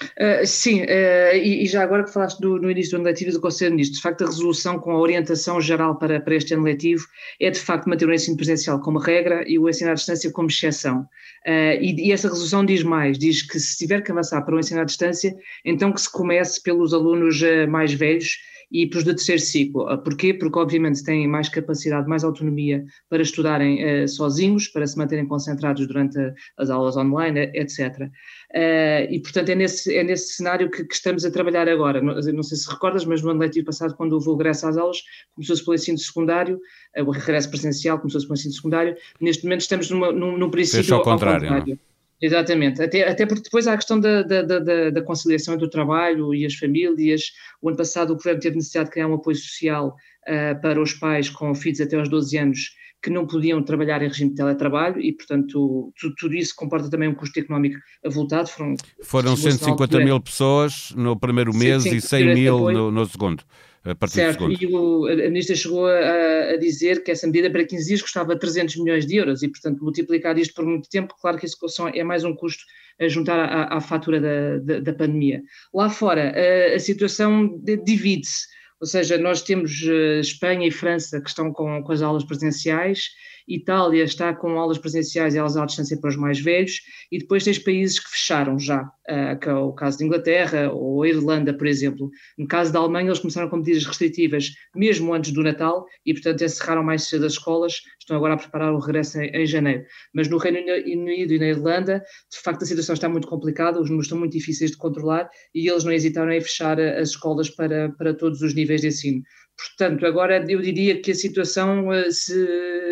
Uh, 0.04 0.46
sim, 0.46 0.82
uh, 0.82 1.36
e, 1.36 1.64
e, 1.64 1.68
já 1.68 1.82
agora 1.82 2.04
que 2.04 2.12
falaste 2.12 2.40
do, 2.40 2.60
no 2.60 2.70
início 2.70 2.92
do 2.92 2.96
ano 2.98 3.06
letivo 3.06 3.32
do 3.32 3.40
Conselho 3.40 3.72
de 3.72 3.76
Ministros, 3.76 3.98
de 3.98 4.04
facto 4.04 4.24
a 4.24 4.28
resolução 4.28 4.78
com 4.78 4.92
a 4.92 5.00
orientação 5.00 5.62
geral 5.62 5.98
para, 5.98 6.20
para 6.20 6.36
este 6.36 6.54
ano 6.54 6.64
letivo 6.64 7.06
é 7.40 7.50
de 7.50 7.60
facto 7.60 7.88
manter 7.88 8.08
o 8.08 8.14
ensino 8.14 8.36
presencial 8.36 8.80
como 8.82 9.00
regra 9.00 9.44
e 9.48 9.58
o 9.58 9.70
ensino 9.70 9.92
à 9.92 9.94
distância 9.94 10.32
como 10.32 10.50
exceção. 10.50 11.02
Uh, 11.48 11.80
e, 11.80 12.08
e, 12.08 12.12
essa 12.12 12.28
resolução 12.28 12.66
diz 12.66 12.84
mais, 12.84 13.18
diz 13.18 13.42
que 13.42 13.60
se 13.60 13.78
tiver 13.78 14.02
que 14.02 14.12
avançar 14.12 14.42
para 14.42 14.56
o 14.56 14.60
ensino 14.60 14.82
à 14.82 14.84
distância, 14.84 15.36
então 15.64 15.92
que 15.94 16.02
se 16.02 16.12
comece 16.12 16.62
pelos 16.62 16.94
alunos 16.94 17.42
mais 17.70 17.94
velhos 17.94 18.38
e 18.82 18.88
para 18.88 19.00
os 19.00 19.04
de 19.06 19.12
terceiro 19.12 19.42
ciclo. 19.42 19.86
Porquê? 20.04 20.34
Porque 20.34 20.60
obviamente 20.60 21.04
têm 21.04 21.28
mais 21.28 21.50
capacidade, 21.50 22.08
mais 22.08 22.24
autonomia 22.24 22.84
para 23.10 23.22
estudarem 23.22 24.08
sozinhos, 24.08 24.68
para 24.68 24.86
se 24.86 24.98
manterem 24.98 25.26
concentrados 25.26 25.88
durante 25.88 26.18
as 26.58 26.70
aulas 26.70 26.98
online, 26.98 27.52
etc. 27.54 28.10
Uh, 28.56 29.04
e, 29.10 29.20
portanto, 29.20 29.50
é 29.50 29.56
nesse, 29.56 29.94
é 29.94 30.04
nesse 30.04 30.34
cenário 30.34 30.70
que, 30.70 30.86
que, 30.86 30.94
estamos 30.94 31.26
a 31.26 31.32
trabalhar 31.32 31.68
agora. 31.68 32.02
Não, 32.02 32.16
não, 32.16 32.44
sei 32.44 32.58
se 32.58 32.70
recordas, 32.70 33.06
mas 33.06 33.22
no 33.22 33.32
ano 33.32 33.42
letivo 33.42 33.66
passado, 33.66 33.96
quando 33.96 34.14
houve 34.14 34.30
o 34.30 34.36
regresso 34.38 34.68
às 34.68 34.78
aulas, 34.78 34.98
começou-se 35.34 35.64
pelo 35.64 35.76
ensino 35.76 35.98
secundário, 35.98 36.60
uh, 36.98 37.04
o 37.04 37.12
regresso 37.12 37.50
presencial 37.50 38.00
começou-se 38.00 38.26
pelo 38.26 38.38
ensino 38.38 38.54
secundário. 38.54 38.96
Neste 39.20 39.44
momento 39.44 39.62
estamos 39.62 39.90
numa, 39.90 40.12
num, 40.12 40.38
num 40.38 40.50
princípio 40.50 40.96
ao 40.96 41.02
contrário. 41.02 41.48
Ao 41.48 41.56
contrário. 41.56 41.80
É? 42.22 42.26
Exatamente, 42.26 42.82
até, 42.82 43.08
até 43.08 43.26
porque 43.26 43.44
depois 43.44 43.68
há 43.68 43.74
a 43.74 43.78
questão 43.78 44.00
da, 44.00 44.24
da, 44.24 44.42
da, 44.42 44.90
da 44.90 45.02
conciliação 45.02 45.54
entre 45.54 45.66
o 45.66 45.70
trabalho 45.70 46.34
e 46.34 46.46
as 46.46 46.56
famílias. 46.56 47.32
O 47.62 47.70
ano 47.70 47.78
passado 47.78 48.12
o 48.12 48.16
governo 48.16 48.40
teve 48.40 48.56
necessidade 48.56 48.90
de 48.90 48.94
criar 48.94 49.08
um 49.08 49.16
apoio 49.16 49.36
social 49.36 49.96
uh, 50.28 50.62
para 50.62 50.82
os 50.82 50.94
pais 50.94 51.30
com 51.30 51.54
filhos 51.54 51.82
até 51.82 51.98
aos 51.98 52.10
12 52.10 52.38
anos 52.38 52.60
que 53.06 53.12
não 53.12 53.28
podiam 53.28 53.62
trabalhar 53.62 54.02
em 54.02 54.08
regime 54.08 54.32
de 54.32 54.38
teletrabalho 54.38 55.00
e, 55.00 55.14
portanto, 55.14 55.94
tudo, 55.96 56.16
tudo 56.18 56.34
isso 56.34 56.56
comporta 56.56 56.90
também 56.90 57.08
um 57.08 57.14
custo 57.14 57.40
económico 57.40 57.78
avultado. 58.04 58.50
Foram, 58.50 58.74
Foram 59.04 59.36
150 59.36 60.00
mil 60.00 60.20
pessoas 60.20 60.92
no 60.96 61.16
primeiro 61.16 61.56
mês 61.56 61.86
e 61.86 62.02
100 62.02 62.34
mil 62.34 62.72
no, 62.72 62.90
no, 62.90 63.06
segundo. 63.06 63.44
A 63.86 63.94
partir 63.94 64.16
certo, 64.16 64.48
do 64.48 64.58
segundo. 64.58 64.74
e 64.74 64.76
o, 64.76 65.06
a 65.06 65.30
Ministra 65.30 65.56
chegou 65.56 65.86
a, 65.86 66.54
a, 66.54 66.58
dizer 66.58 67.04
que 67.04 67.12
essa 67.12 67.28
medida 67.28 67.52
para 67.52 67.64
15 67.64 67.88
dias 67.88 68.02
custava 68.02 68.38
300 68.38 68.78
milhões 68.78 69.06
de 69.06 69.16
euros 69.16 69.44
e, 69.44 69.48
portanto, 69.48 69.84
multiplicar 69.84 70.38
isto 70.40 70.56
por 70.56 70.66
muito 70.66 70.90
tempo, 70.90 71.14
claro 71.22 71.38
que 71.38 71.46
isso 71.46 71.58
é 71.94 72.04
mais 72.04 72.24
um 72.24 72.36
custo 72.36 72.64
a 73.00 73.08
juntar 73.08 73.38
à, 73.38 73.78
à 73.78 73.82
fatura 73.82 74.20
da, 74.20 74.58
da, 74.58 74.80
da, 74.80 74.94
pandemia. 74.94 75.44
Lá 75.74 75.90
fora, 75.90 76.34
a, 76.36 76.76
a 76.76 76.80
situação 76.80 77.62
divide-se 77.86 78.48
ou 78.80 78.88
seja, 78.88 79.18
nós 79.18 79.42
temos 79.42 79.82
uh, 79.84 80.20
Espanha 80.20 80.68
e 80.68 80.72
França 80.72 81.22
que 81.22 81.30
estão 81.30 81.52
com, 81.52 81.82
com 81.82 81.92
as 81.92 82.02
aulas 82.02 82.24
presenciais 82.26 83.10
Itália 83.48 84.04
está 84.04 84.34
com 84.34 84.60
aulas 84.60 84.78
presenciais 84.78 85.36
e 85.36 85.40
aulas 85.40 85.58
à 85.58 85.66
distância 85.66 85.98
para 86.00 86.10
os 86.10 86.16
mais 86.16 86.40
velhos, 86.40 86.82
e 87.12 87.20
depois 87.20 87.44
tens 87.44 87.60
países 87.60 88.00
que 88.00 88.10
fecharam 88.10 88.58
já, 88.58 88.82
uh, 88.84 89.40
que 89.40 89.50
é 89.50 89.54
o 89.54 89.72
caso 89.74 89.98
de 89.98 90.06
Inglaterra 90.06 90.72
ou 90.72 91.04
a 91.04 91.08
Irlanda, 91.08 91.54
por 91.54 91.68
exemplo. 91.68 92.10
No 92.38 92.48
caso 92.48 92.74
da 92.74 92.80
Alemanha, 92.80 93.08
eles 93.08 93.20
começaram 93.20 93.50
com 93.50 93.58
medidas 93.58 93.86
restritivas 93.86 94.52
mesmo 94.76 95.14
antes 95.14 95.32
do 95.32 95.44
Natal 95.44 95.86
e, 96.06 96.14
portanto, 96.14 96.44
encerraram 96.44 96.84
mais 96.84 97.04
cedo 97.04 97.26
as 97.26 97.34
escolas, 97.34 97.82
estão 98.00 98.18
agora 98.18 98.34
a 98.34 98.38
preparar 98.38 98.74
o 98.74 98.80
regresso 98.80 99.20
em, 99.20 99.30
em 99.30 99.46
janeiro. 99.46 99.84
Mas 100.14 100.28
no 100.28 100.38
Reino 100.38 100.60
Unido 100.60 101.34
e 101.34 101.40
na 101.40 101.48
Irlanda, 101.48 102.04
de 102.32 102.40
facto, 102.40 102.64
a 102.64 102.66
situação 102.66 102.94
está 102.94 103.08
muito 103.08 103.28
complicada, 103.28 103.80
os 103.80 103.90
números 103.90 104.06
estão 104.06 104.18
muito 104.18 104.34
difíceis 104.34 104.72
de 104.72 104.78
controlar 104.78 105.30
e 105.54 105.70
eles 105.70 105.84
não 105.84 105.92
hesitaram 105.92 106.32
em 106.32 106.42
fechar 106.42 106.80
as 106.80 107.10
escolas 107.10 107.50
para, 107.50 107.90
para 107.98 108.14
todos 108.14 108.42
os 108.42 108.54
níveis 108.54 108.82
de 108.82 108.88
ensino. 108.88 109.22
Portanto, 109.58 110.06
agora 110.06 110.44
eu 110.50 110.62
diria 110.62 111.02
que 111.02 111.12
a 111.12 111.16
situação 111.16 111.88
uh, 111.88 112.12
se, 112.12 112.34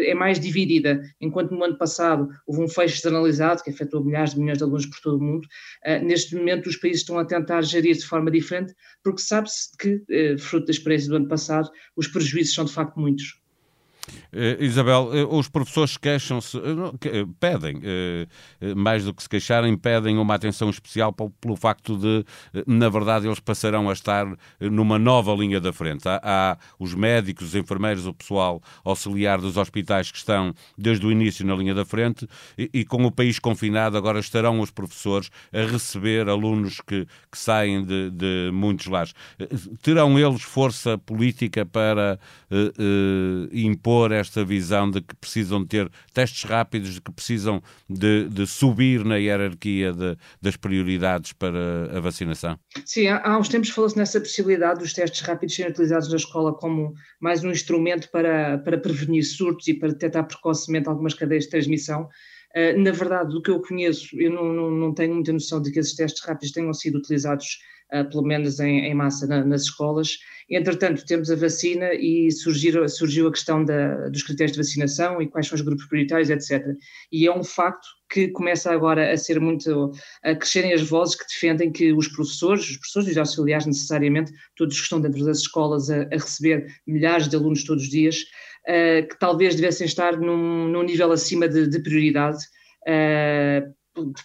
é 0.05 0.13
mais 0.13 0.39
dividida. 0.39 1.01
Enquanto 1.19 1.51
no 1.51 1.63
ano 1.63 1.77
passado 1.77 2.29
houve 2.47 2.63
um 2.63 2.67
fecho 2.67 3.01
generalizado 3.01 3.63
que 3.63 3.69
afetou 3.69 4.03
milhares 4.03 4.33
de 4.33 4.39
milhões 4.39 4.57
de 4.57 4.63
alunos 4.63 4.85
por 4.85 4.99
todo 5.01 5.17
o 5.17 5.23
mundo, 5.23 5.45
uh, 5.85 6.03
neste 6.05 6.35
momento 6.35 6.67
os 6.67 6.77
países 6.77 7.01
estão 7.01 7.19
a 7.19 7.25
tentar 7.25 7.61
gerir 7.61 7.95
de 7.95 8.05
forma 8.05 8.31
diferente, 8.31 8.73
porque 9.03 9.21
sabe-se 9.21 9.75
que, 9.77 9.95
uh, 9.95 10.39
fruto 10.39 10.67
da 10.67 10.71
experiência 10.71 11.09
do 11.09 11.17
ano 11.17 11.27
passado, 11.27 11.69
os 11.95 12.07
prejuízos 12.07 12.53
são 12.53 12.65
de 12.65 12.73
facto 12.73 12.99
muitos. 12.99 13.42
Uh, 14.33 14.61
Isabel, 14.63 15.11
uh, 15.13 15.37
os 15.37 15.47
professores 15.47 15.95
queixam-se, 15.95 16.57
uh, 16.57 17.27
pedem, 17.39 17.81
mais 18.75 19.05
do 19.05 19.13
que 19.13 19.23
se 19.23 19.29
queixarem, 19.29 19.77
pedem 19.77 20.17
uma 20.17 20.35
atenção 20.35 20.69
especial 20.69 21.13
pelo 21.13 21.55
facto 21.55 21.97
de, 21.97 22.25
na 22.65 22.89
verdade, 22.89 23.27
eles 23.27 23.39
passarão 23.39 23.89
a 23.89 23.93
estar 23.93 24.25
numa 24.59 24.97
nova 24.97 25.33
linha 25.33 25.59
da 25.59 25.71
frente. 25.71 26.07
Há, 26.07 26.19
há, 26.23 26.57
os 26.79 26.93
médicos, 26.93 27.49
os 27.49 27.55
enfermeiros, 27.55 28.05
o 28.05 28.13
pessoal 28.13 28.61
auxiliar 28.83 29.39
dos 29.39 29.57
hospitais 29.57 30.11
que 30.11 30.17
estão 30.17 30.53
desde 30.77 31.05
o 31.05 31.11
início 31.11 31.45
na 31.45 31.55
linha 31.55 31.73
da 31.73 31.85
frente 31.85 32.27
e, 32.57 32.69
e 32.73 32.85
com 32.85 33.03
o 33.05 33.11
país 33.11 33.39
confinado, 33.39 33.97
agora 33.97 34.19
estarão 34.19 34.59
os 34.59 34.71
professores 34.71 35.29
a 35.53 35.59
receber 35.59 36.27
alunos 36.27 36.81
que, 36.81 37.05
que 37.31 37.37
saem 37.37 37.83
de, 37.83 38.09
de, 38.09 38.51
muitos 38.51 38.87
lares. 38.87 39.13
Terão 39.81 40.17
eles 40.17 40.41
força 40.41 40.97
política 40.97 41.65
para 41.65 42.19
impor 43.51 43.92
impor 43.93 44.11
esta 44.11 44.43
visão 44.43 44.89
de 44.89 45.01
que 45.01 45.15
precisam 45.15 45.65
ter 45.65 45.89
testes 46.13 46.43
rápidos, 46.43 46.95
de 46.95 47.01
que 47.01 47.11
precisam 47.11 47.61
de, 47.87 48.27
de 48.27 48.47
subir 48.47 49.05
na 49.05 49.17
hierarquia 49.17 49.93
de, 49.93 50.17
das 50.41 50.55
prioridades 50.55 51.33
para 51.33 51.95
a 51.95 51.99
vacinação? 51.99 52.57
Sim, 52.85 53.07
há, 53.07 53.37
uns 53.37 53.49
tempos 53.49 53.69
falou-se 53.69 53.97
nessa 53.97 54.19
possibilidade 54.19 54.79
dos 54.79 54.93
testes 54.93 55.21
rápidos 55.21 55.55
serem 55.55 55.71
utilizados 55.71 56.09
na 56.09 56.15
escola 56.15 56.53
como 56.53 56.93
mais 57.21 57.43
um 57.43 57.51
instrumento 57.51 58.09
para, 58.11 58.57
para 58.59 58.77
prevenir 58.77 59.23
surtos 59.23 59.67
e 59.67 59.73
para 59.75 59.89
detectar 59.89 60.27
precocemente 60.27 60.89
algumas 60.89 61.13
cadeias 61.13 61.43
de 61.43 61.51
transmissão. 61.51 62.09
Uh, 62.55 62.79
na 62.79 62.91
verdade, 62.91 63.31
do 63.31 63.41
que 63.41 63.49
eu 63.49 63.59
conheço, 63.61 64.15
eu 64.19 64.31
não, 64.31 64.53
não, 64.53 64.71
não, 64.71 64.93
tenho 64.93 65.15
muita 65.15 65.33
noção 65.33 65.59
de 65.59 65.71
que 65.71 65.79
esses 65.79 65.95
testes 65.95 66.23
rápidos 66.23 66.51
tenham 66.51 66.71
sido 66.73 66.99
utilizados, 66.99 67.59
pelo 68.09 68.23
menos 68.23 68.59
em, 68.59 68.85
em 68.85 68.93
massa, 68.93 69.27
na, 69.27 69.43
nas 69.43 69.63
escolas. 69.63 70.17
Entretanto, 70.49 71.05
temos 71.05 71.29
a 71.31 71.35
vacina 71.35 71.93
e 71.93 72.31
surgiu, 72.31 72.87
surgiu 72.89 73.27
a 73.27 73.31
questão 73.31 73.63
da, 73.63 74.09
dos 74.09 74.23
critérios 74.23 74.53
de 74.53 74.63
vacinação 74.63 75.21
e 75.21 75.27
quais 75.27 75.47
são 75.47 75.55
os 75.55 75.61
grupos 75.61 75.85
prioritários, 75.85 76.29
etc. 76.29 76.75
E 77.11 77.27
é 77.27 77.35
um 77.35 77.43
facto 77.43 77.87
que 78.11 78.27
começa 78.27 78.71
agora 78.71 79.11
a 79.11 79.17
ser 79.17 79.39
muito, 79.39 79.91
a 80.23 80.35
crescerem 80.35 80.73
as 80.73 80.81
vozes 80.81 81.15
que 81.15 81.25
defendem 81.27 81.71
que 81.71 81.91
os 81.93 82.07
professores, 82.07 82.69
os 82.69 82.77
professores 82.77 83.07
e 83.07 83.11
os 83.11 83.17
auxiliares 83.17 83.65
necessariamente, 83.65 84.31
todos 84.55 84.77
que 84.77 84.83
estão 84.83 85.01
dentro 85.01 85.25
das 85.25 85.39
escolas 85.39 85.89
a, 85.89 86.03
a 86.03 86.09
receber 86.09 86.67
milhares 86.85 87.27
de 87.27 87.35
alunos 87.35 87.63
todos 87.63 87.83
os 87.83 87.89
dias, 87.89 88.17
uh, 88.67 89.07
que 89.07 89.17
talvez 89.19 89.55
devessem 89.55 89.85
estar 89.85 90.17
num, 90.17 90.67
num 90.67 90.83
nível 90.83 91.11
acima 91.11 91.47
de, 91.47 91.67
de 91.67 91.81
prioridade, 91.81 92.37
uh, 92.87 93.73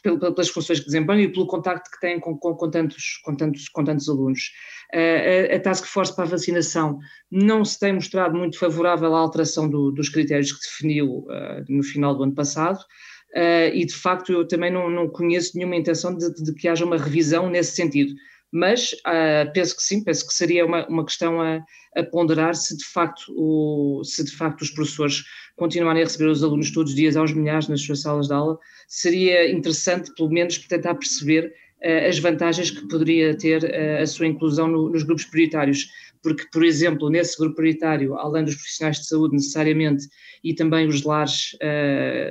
pelas 0.03 0.49
funções 0.49 0.81
que 0.81 0.87
desempenham 0.87 1.23
e 1.23 1.33
pelo 1.33 1.47
contacto 1.47 1.91
que 1.91 2.01
têm 2.01 2.19
com, 2.19 2.37
com, 2.37 2.55
com, 2.55 2.71
tantos, 2.71 3.21
com, 3.25 3.35
tantos, 3.35 3.69
com 3.69 3.85
tantos 3.85 4.09
alunos. 4.09 4.51
A, 4.93 5.57
a, 5.57 5.61
Task 5.61 5.85
Force 5.85 6.15
para 6.15 6.25
a 6.25 6.29
vacinação 6.29 6.99
não 7.31 7.65
se 7.65 7.79
tem 7.79 7.93
mostrado 7.93 8.37
muito 8.37 8.59
favorável 8.59 9.15
à 9.15 9.19
alteração 9.19 9.69
do, 9.69 9.91
dos 9.91 10.09
critérios 10.09 10.53
que 10.53 10.61
definiu 10.61 11.19
uh, 11.19 11.65
no 11.69 11.83
final 11.83 12.15
do 12.15 12.23
ano 12.23 12.35
passado. 12.35 12.79
Uh, 13.35 13.69
e 13.75 13.85
de 13.85 13.95
facto 13.95 14.33
eu 14.33 14.49
também 14.49 14.73
não, 14.73 14.89
não 14.89 15.07
conheço 15.07 15.55
nenhuma 15.55 15.77
intenção 15.77 16.17
de, 16.17 16.33
de, 16.33 16.55
que 16.55 16.67
haja 16.67 16.85
uma 16.85 16.97
revisão 16.97 17.51
nesse 17.51 17.77
sentido 17.77 18.15
mas 18.52 18.93
uh, 18.93 19.52
penso 19.52 19.76
que 19.76 19.83
sim, 19.83 20.02
penso 20.02 20.26
que 20.26 20.33
seria 20.33 20.64
uma, 20.64 20.87
uma 20.88 21.05
questão 21.05 21.40
a, 21.40 21.62
a, 21.95 22.02
ponderar 22.05 22.55
se 22.55 22.76
de, 22.76 22.85
facto 22.85 23.33
o, 23.37 24.02
se 24.05 24.25
de 24.25 24.35
facto 24.35 24.62
os 24.62 24.71
professores 24.71 25.25
continuarem 25.57 26.02
a 26.02 26.05
receber 26.05 26.31
os 26.31 26.43
alunos 26.43 26.71
todos 26.71 26.93
os 26.93 26.97
dias 26.97 27.17
aos 27.17 27.33
milhares 27.33 27.69
nas 27.69 27.83
suas 27.83 28.00
salas 28.00 28.28
de 28.28 28.33
aula, 28.33 28.59
seria 28.87 29.50
interessante 29.50 30.14
pelo 30.14 30.31
menos 30.31 30.59
tentar 30.59 30.95
perceber 30.95 31.52
uh, 31.85 32.09
as 32.09 32.19
vantagens 32.19 32.71
que 32.71 32.88
poderia 32.88 33.37
ter 33.37 33.64
uh, 33.64 34.02
a 34.02 34.07
sua 34.07 34.26
inclusão 34.26 34.67
no, 34.67 34.88
nos 34.88 35.02
grupos 35.02 35.26
prioritários, 35.26 35.87
porque, 36.23 36.47
por 36.50 36.64
exemplo, 36.64 37.11
nesse 37.11 37.38
grupo 37.38 37.57
prioritário, 37.57 38.14
além 38.14 38.45
dos 38.45 38.55
profissionais 38.55 38.99
de 38.99 39.09
saúde 39.09 39.35
necessariamente, 39.35 40.09
e 40.43 40.55
também 40.55 40.87
os 40.87 41.02
lares, 41.02 41.57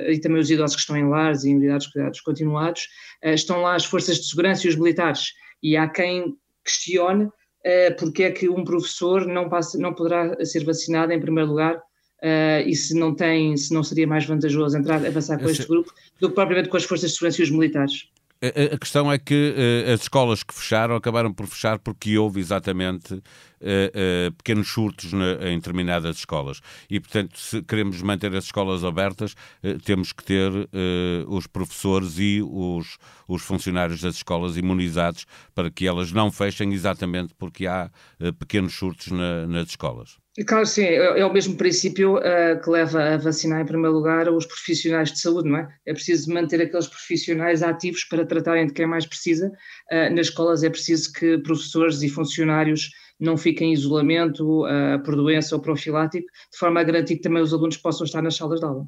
e 0.09 0.19
também 0.19 0.41
os 0.41 0.49
idosos 0.49 0.75
que 0.75 0.81
estão 0.81 0.97
em 0.97 1.07
lares 1.07 1.43
e 1.43 1.49
em 1.49 1.55
unidades 1.55 1.87
de 1.87 1.93
cuidados 1.93 2.21
continuados, 2.21 2.87
estão 3.23 3.61
lá 3.61 3.75
as 3.75 3.85
forças 3.85 4.17
de 4.17 4.27
segurança 4.29 4.65
e 4.65 4.69
os 4.69 4.75
militares, 4.75 5.31
e 5.61 5.75
há 5.77 5.87
quem 5.87 6.35
questione 6.63 7.25
uh, 7.25 7.95
porque 7.97 8.23
é 8.23 8.31
que 8.31 8.49
um 8.49 8.63
professor 8.63 9.25
não, 9.25 9.49
passa, 9.49 9.77
não 9.77 9.93
poderá 9.93 10.45
ser 10.45 10.63
vacinado 10.63 11.11
em 11.11 11.19
primeiro 11.19 11.49
lugar 11.49 11.75
uh, 11.77 12.67
e 12.67 12.75
se 12.75 12.93
não 12.93 13.15
tem, 13.15 13.55
se 13.57 13.73
não 13.73 13.83
seria 13.83 14.07
mais 14.07 14.25
vantajoso 14.25 14.77
entrar, 14.77 15.05
avançar 15.05 15.39
com 15.39 15.49
este 15.49 15.67
grupo 15.67 15.93
do 16.19 16.29
que 16.29 16.35
propriamente 16.35 16.69
com 16.69 16.77
as 16.77 16.83
forças 16.83 17.11
de 17.11 17.15
segurança 17.15 17.41
e 17.41 17.43
os 17.43 17.51
militares. 17.51 18.09
A 18.41 18.77
questão 18.77 19.11
é 19.11 19.17
que 19.17 19.55
uh, 19.87 19.93
as 19.93 20.01
escolas 20.01 20.43
que 20.43 20.53
fecharam 20.53 20.95
acabaram 20.95 21.33
por 21.33 21.47
fechar 21.47 21.79
porque 21.79 22.19
houve 22.19 22.39
exatamente 22.39 23.15
uh, 23.15 23.17
uh, 23.17 24.31
pequenos 24.37 24.67
surtos 24.67 25.11
na, 25.11 25.49
em 25.49 25.57
determinadas 25.57 26.17
escolas. 26.17 26.61
E, 26.87 26.99
portanto, 26.99 27.39
se 27.39 27.63
queremos 27.63 27.99
manter 28.03 28.35
as 28.35 28.45
escolas 28.45 28.83
abertas, 28.83 29.35
temos 29.83 30.11
que 30.13 30.23
ter 30.23 30.51
os 31.27 31.47
professores 31.47 32.19
e 32.19 32.41
os, 32.43 32.97
os 33.27 33.41
funcionários 33.41 34.01
das 34.01 34.15
escolas 34.15 34.55
imunizados 34.55 35.25
para 35.55 35.71
que 35.71 35.87
elas 35.87 36.11
não 36.11 36.31
fechem 36.31 36.71
exatamente 36.73 37.33
porque 37.37 37.65
há 37.65 37.89
pequenos 38.39 38.73
surtos 38.73 39.07
na, 39.07 39.47
nas 39.47 39.69
escolas. 39.69 40.17
Claro, 40.45 40.67
sim, 40.67 40.83
é, 40.83 41.19
é, 41.19 41.25
o 41.25 41.33
mesmo 41.33 41.55
princípio 41.55 42.17
uh, 42.17 42.61
que 42.63 42.69
leva 42.69 43.01
a 43.01 43.17
vacinar 43.17 43.59
em 43.59 43.65
primeiro 43.65 43.95
lugar 43.95 44.29
os 44.29 44.45
profissionais 44.45 45.11
de 45.11 45.19
saúde, 45.19 45.49
não 45.49 45.57
é? 45.57 45.67
É 45.83 45.93
preciso 45.93 46.31
manter 46.31 46.61
aqueles 46.61 46.87
profissionais 46.87 47.63
ativos 47.63 48.03
para 48.03 48.23
tratarem 48.23 48.67
de 48.67 48.73
quem 48.73 48.85
mais 48.85 49.07
precisa. 49.07 49.51
Uh, 49.91 50.13
nas 50.13 50.27
escolas 50.27 50.63
é 50.63 50.69
preciso 50.69 51.11
que 51.11 51.39
professores 51.39 52.03
e 52.03 52.09
funcionários 52.09 52.91
não 53.19 53.35
fiquem 53.35 53.71
em 53.71 53.73
isolamento 53.73 54.63
uh, 54.65 55.01
por 55.03 55.15
doença 55.15 55.55
ou 55.55 55.61
profilático, 55.61 56.27
de 56.51 56.57
forma 56.59 56.81
a 56.81 56.83
garantir 56.83 57.15
que 57.15 57.23
também 57.23 57.41
os 57.41 57.51
alunos 57.51 57.77
possam 57.77 58.05
estar 58.05 58.21
nas 58.21 58.35
salas 58.35 58.59
de 58.59 58.65
aula. 58.67 58.85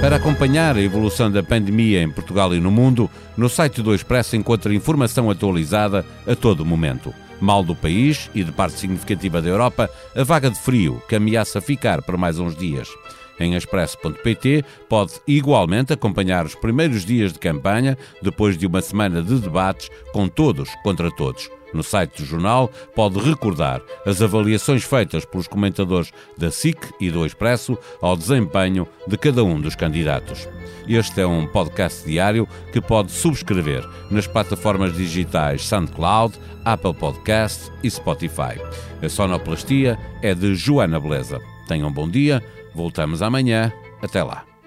Para 0.00 0.14
acompanhar 0.14 0.76
a 0.76 0.80
evolução 0.80 1.28
da 1.28 1.42
pandemia 1.42 2.00
em 2.00 2.08
Portugal 2.08 2.54
e 2.54 2.60
no 2.60 2.70
mundo, 2.70 3.10
no 3.36 3.48
site 3.48 3.82
do 3.82 3.92
Expresso 3.92 4.36
encontra 4.36 4.72
informação 4.72 5.28
atualizada 5.28 6.06
a 6.24 6.36
todo 6.36 6.64
momento. 6.64 7.12
Mal 7.40 7.64
do 7.64 7.74
país 7.74 8.30
e 8.32 8.44
de 8.44 8.52
parte 8.52 8.78
significativa 8.78 9.42
da 9.42 9.48
Europa, 9.48 9.90
a 10.14 10.22
vaga 10.22 10.50
de 10.50 10.58
frio 10.58 11.02
que 11.08 11.16
ameaça 11.16 11.60
ficar 11.60 12.00
por 12.02 12.16
mais 12.16 12.38
uns 12.38 12.56
dias. 12.56 12.88
Em 13.40 13.54
expresso.pt 13.54 14.64
pode 14.88 15.14
igualmente 15.26 15.92
acompanhar 15.92 16.46
os 16.46 16.54
primeiros 16.54 17.04
dias 17.04 17.32
de 17.32 17.40
campanha, 17.40 17.98
depois 18.22 18.56
de 18.56 18.66
uma 18.66 18.80
semana 18.80 19.20
de 19.20 19.34
debates 19.40 19.90
com 20.12 20.28
todos 20.28 20.70
contra 20.84 21.10
todos. 21.10 21.50
No 21.72 21.82
site 21.82 22.22
do 22.22 22.24
jornal 22.24 22.70
pode 22.94 23.18
recordar 23.18 23.80
as 24.06 24.22
avaliações 24.22 24.82
feitas 24.82 25.24
pelos 25.24 25.46
comentadores 25.46 26.12
da 26.36 26.50
SIC 26.50 26.78
e 27.00 27.10
do 27.10 27.26
Expresso 27.26 27.76
ao 28.00 28.16
desempenho 28.16 28.86
de 29.06 29.16
cada 29.16 29.44
um 29.44 29.60
dos 29.60 29.74
candidatos. 29.74 30.48
Este 30.88 31.20
é 31.20 31.26
um 31.26 31.46
podcast 31.46 32.06
diário 32.06 32.48
que 32.72 32.80
pode 32.80 33.12
subscrever 33.12 33.86
nas 34.10 34.26
plataformas 34.26 34.96
digitais 34.96 35.64
SoundCloud, 35.66 36.38
Apple 36.64 36.94
Podcast 36.94 37.70
e 37.82 37.90
Spotify. 37.90 38.58
A 39.02 39.08
sonoplastia 39.08 39.98
é 40.22 40.34
de 40.34 40.54
Joana 40.54 40.98
Beleza. 40.98 41.40
Tenham 41.66 41.88
um 41.88 41.92
bom 41.92 42.08
dia, 42.08 42.42
voltamos 42.74 43.20
amanhã. 43.20 43.72
Até 44.02 44.22
lá. 44.22 44.57